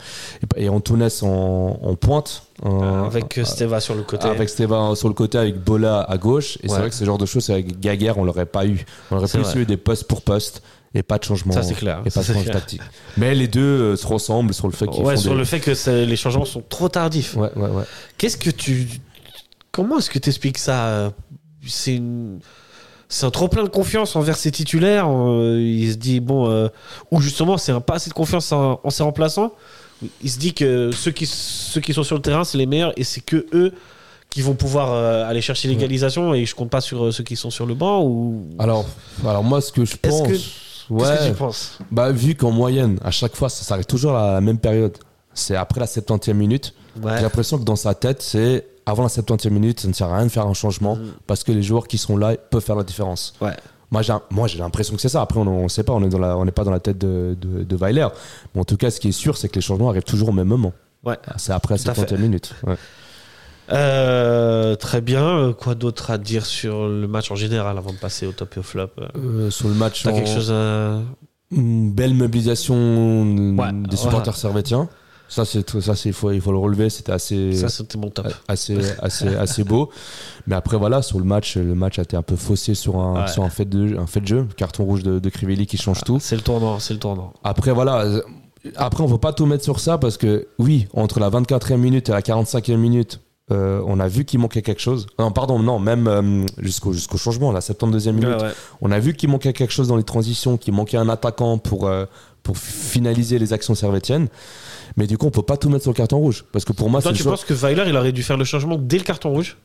[0.57, 2.43] et, et Antunes en, en pointe.
[2.63, 4.27] en- Avec euh, Steva sur le côté.
[4.27, 6.57] avec Steva sur le côté, avec Bola à gauche.
[6.57, 6.69] Et Ouais.
[6.75, 8.85] c'est vrai que ce genre de choses, avec Gaguerre, on l'aurait pas eu.
[9.13, 9.59] On aurait plus vrai.
[9.61, 11.53] eu des postes pour poste et pas de changement.
[11.53, 12.03] Ça, c'est clair.
[12.05, 12.83] Et pas de changement tactique.
[13.17, 13.61] Mais les deux
[13.93, 15.71] euh, se ressemblent sur le fait Ouais, sur des- le fait que
[16.05, 17.37] les changements sont trop tardifs.
[17.37, 17.85] Ouais, ouais, ouais.
[18.19, 18.89] Qu'est-ce que tu.
[19.71, 21.13] Comment est-ce que tu expliques ça?
[21.65, 22.41] C'est une.
[23.13, 25.07] C'est un trop plein de confiance envers ses titulaires.
[25.11, 26.49] euh, il se dit, bon.
[26.49, 26.69] euh,
[27.11, 29.53] ou justement, c'est un pas assez de confiance en, en ses remplaçants.
[30.23, 32.93] Il se dit que ceux qui, ceux qui sont sur le terrain, c'est les meilleurs
[32.97, 33.75] et c'est que eux
[34.31, 37.35] qui vont pouvoir euh, aller chercher l'égalisation et je compte pas sur euh, ceux qui
[37.37, 38.47] sont sur le banc ou.
[38.61, 38.87] Alors,
[39.27, 40.23] alors moi, ce que je pense.
[40.23, 40.29] que-
[40.95, 41.79] ouais, Qu'est-ce que tu penses?
[41.91, 44.97] Bah, vu qu'en moyenne, à chaque fois, ça s'arrête toujours à la même période.
[45.35, 46.75] C'est après la 70e minute.
[47.03, 47.13] Ouais.
[47.17, 50.17] J'ai l'impression que dans sa tête, c'est avant la 70e minute, ça ne sert à
[50.17, 51.01] rien de faire un changement Mm.
[51.27, 53.35] parce que les joueurs qui sont là peuvent faire la différence.
[53.41, 53.55] Ouais.
[53.93, 55.21] Moi, j'ai, moi, j'ai l'impression que c'est ça.
[55.21, 58.07] Après, on ne sait pas, on n'est pas dans la tête de, de, de Weiler.
[58.55, 60.33] Mais en tout cas, ce qui est sûr, c'est que les changements arrivent toujours au
[60.33, 60.73] même moment.
[61.05, 61.17] Ouais.
[61.39, 62.55] C'est après la Tout à 70e minute.
[62.67, 62.77] Ouais.
[63.73, 65.55] Euh, très bien.
[65.59, 68.61] Quoi d'autre à dire sur le match en général avant de passer au top et
[68.61, 68.89] au flop?
[68.99, 70.99] Euh, Euh, sur le match, T'as en- quelque chose à.
[71.53, 72.77] une belle mobilisation
[73.57, 74.89] Ouais, des supporters servétiens.
[75.31, 76.91] Ça, c'est, ça c'est, il, faut, il faut le relever.
[76.91, 77.53] C'était assez.
[77.55, 78.27] Ça, c'était mon top.
[78.49, 79.89] assez, assez, assez beau.
[80.47, 83.23] Mais après, voilà, sur le match, le match a été un peu faussé sur un,
[83.23, 83.29] Ouais.
[83.29, 84.47] sur un, fait, de, un fait de jeu.
[84.57, 86.19] Carton rouge de, de Crivelli qui change tout.
[86.21, 87.33] C'est le tournant, c'est le tournant.
[87.45, 88.05] Après, voilà.
[88.77, 91.77] Après, on ne peut pas tout mettre sur ça parce que, oui, entre la 24e
[91.77, 93.21] minute et la 45e minute,
[93.53, 95.07] euh, on a vu qu'il manquait quelque chose.
[95.19, 98.29] Non, pardon, non, même euh, jusqu'au jusqu'au changement, la 72e minute.
[98.29, 98.53] Ouais, ouais.
[98.81, 101.87] On a vu qu'il manquait quelque chose dans les transitions, qu'il manquait un attaquant pour,
[101.89, 102.05] euh,
[102.43, 104.29] pour finaliser les actions servétiennes.
[104.97, 106.45] Mais du coup, on peut pas tout mettre sur le carton rouge.
[106.53, 108.77] Parce que pour moi, c'est tu penses que Weiler, il aurait dû faire le changement
[108.79, 109.57] dès le carton rouge?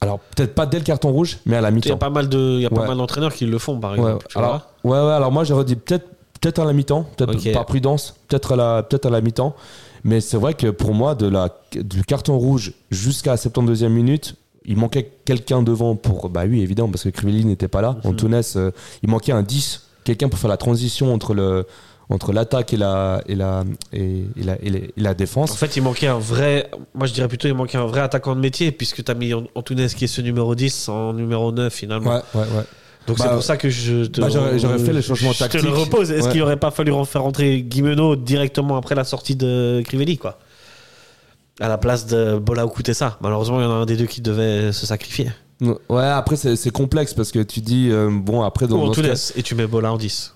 [0.00, 1.96] Alors, peut-être pas dès le carton rouge, mais à la Il y a mi-temps.
[1.98, 2.88] pas mal de, il y a pas Ouais.
[2.88, 4.26] mal d'entraîneurs qui le font, par exemple.
[4.34, 6.06] alors, ouais, ouais, alors moi, j'aurais dit peut-être
[6.40, 9.54] peut-être à la mi-temps, peut-être par prudence, peut-être à la, peut-être à la mi-temps.
[10.02, 14.34] Mais c'est vrai que pour moi, de la, du carton rouge jusqu'à la 72e minute,
[14.66, 16.28] il manquait quelqu'un devant pour.
[16.28, 17.96] Bah oui, évidemment, parce que Crivelli n'était pas là.
[18.04, 18.10] Mhm.
[18.10, 18.70] Antunes, euh,
[19.02, 21.66] il manquait un 10, quelqu'un pour faire la transition entre le
[22.10, 25.14] entre l'attaque et la et la et, et la, et la, et la vois.
[25.14, 25.52] défense.
[25.52, 26.70] En fait, il manquait un vrai.
[26.94, 29.32] Moi, je dirais plutôt, il manquait un vrai attaquant de métier, puisque tu as mis
[29.54, 32.10] Antunes qui est ce numéro 10 en numéro 9 finalement.
[32.16, 32.64] Ouais, ouais, ouais.
[33.06, 34.20] Donc Bah, c'est pour ça que je te.
[34.20, 35.62] bah, j'aurais- fait les changements je te tactiques.
[35.62, 36.10] le repose.
[36.10, 36.32] Est-ce Ouais.
[36.32, 40.38] qu'il aurait pas fallu en faire rentrer Guimeno directement après la sortie de Crivelli, quoi?
[41.60, 43.16] À la place de Bola ou ça.
[43.20, 45.30] Malheureusement, il y en a un des deux qui devait se sacrifier.
[45.88, 49.32] Ouais, après c'est complexe parce que tu dis euh, bon après dans, dans ce cas-
[49.36, 50.33] et tu mets Bola en 10.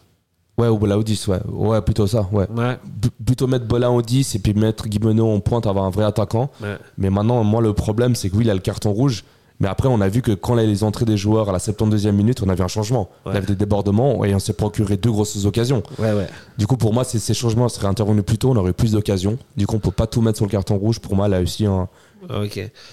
[0.58, 1.38] Ouais, ou Bola au 10, ouais.
[1.48, 2.46] Ouais, plutôt ça, ouais.
[2.50, 2.76] Ouais.
[3.24, 6.50] Plutôt mettre Bola au 10 et puis mettre Guimeno en pointe, avoir un vrai attaquant.
[6.60, 6.76] ouais.
[6.98, 9.24] Mais maintenant, moi, le problème, c'est que oui, il a le carton rouge.
[9.60, 11.52] Mais après, on a vu que quand il y a les entrées des joueurs à
[11.52, 13.08] la 72e minute, on avait un changement.
[13.26, 13.32] Ouais.
[13.32, 15.82] On avait des débordements et on s'est procuré deux grosses occasions.
[15.98, 16.28] Ouais, ouais.
[16.58, 18.92] Du coup, pour moi, ces, ces changements seraient intervenus plus tôt, on aurait eu plus
[18.92, 19.36] d'occasions.
[19.56, 21.00] Du coup, on peut pas tout mettre sur le carton rouge.
[21.00, 21.88] Pour moi, là aussi, un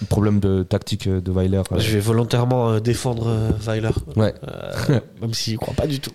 [0.08, 1.62] problème de tactique de Weiler.
[1.76, 3.90] Je vais volontairement euh, défendre euh, Weiler.
[4.16, 4.34] Ouais.
[4.48, 6.10] Euh, même s'il ne croit pas du tout.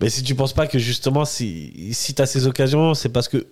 [0.00, 3.28] Mais si tu penses pas que justement, si, si tu as ces occasions, c'est parce
[3.28, 3.46] que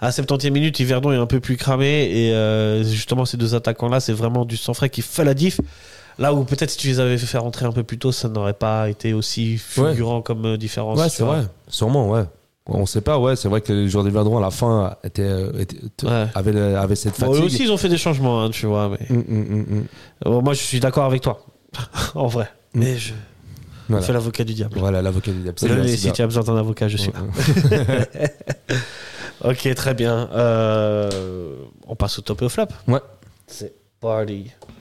[0.00, 3.54] à la 70e minute, Yverdon est un peu plus cramé et euh, justement, ces deux
[3.54, 5.60] attaquants-là, c'est vraiment du sang frais qui fait la diff.
[6.18, 8.52] Là où peut-être si tu les avais fait rentrer un peu plus tôt, ça n'aurait
[8.54, 10.98] pas été aussi fulgurant comme euh, différence.
[10.98, 11.42] Ouais, c'est vrai.
[11.68, 12.24] Sûrement, ouais.
[12.66, 13.36] On sait pas, ouais.
[13.36, 16.26] C'est vrai que les joueurs des Verdron, à la fin, étaient, euh, étaient- Ouais.
[16.34, 17.42] avaient, avaient cette Bon, fatigue.
[17.42, 18.90] eux aussi, ils ont fait des changements, hein, tu vois.
[18.90, 19.06] Mais...
[19.10, 19.84] Hum, hum.
[20.24, 21.44] Bon, moi, je suis d'accord avec toi.
[22.14, 22.48] en vrai.
[22.74, 22.80] Mm.
[22.80, 23.12] Mais je
[23.90, 24.06] Voilà.
[24.06, 24.78] fais l'avocat du diable.
[24.78, 25.58] Voilà, l'avocat du diable.
[25.62, 28.06] Bien, si tu as besoin d'un avocat, je suis là.
[29.42, 30.28] Ok, très bien.
[30.32, 31.54] Euh,
[31.86, 32.72] on passe au top et au flap.
[32.86, 33.00] Ouais.
[33.46, 34.50] C'est party.